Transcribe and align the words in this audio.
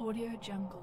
Audio 0.00 0.36
Jungle. 0.40 0.82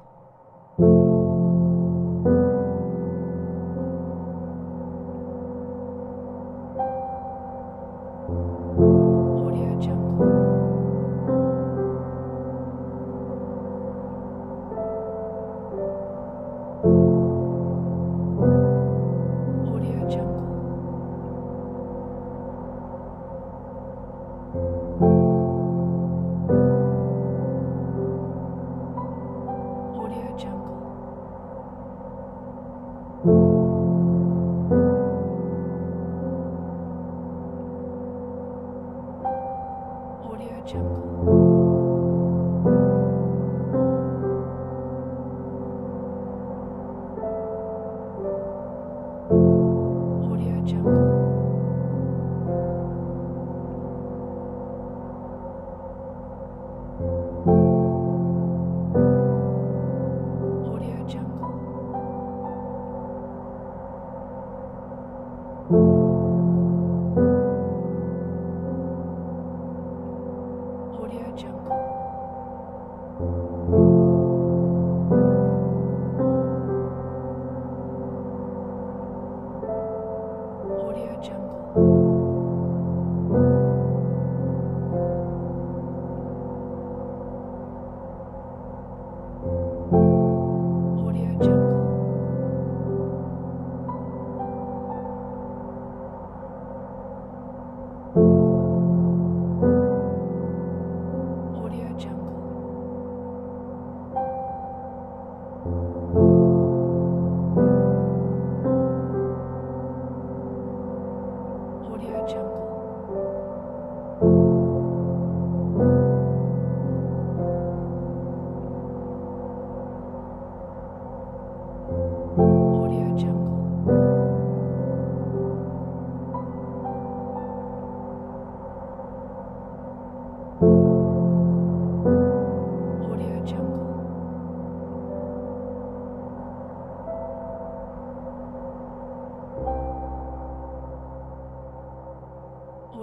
audio 40.41 40.65
jungle. 40.65 41.50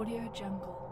Audio 0.09 0.27
Jungle. 0.33 0.88